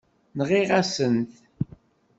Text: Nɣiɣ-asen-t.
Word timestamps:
Nɣiɣ-asen-t. 0.37 1.33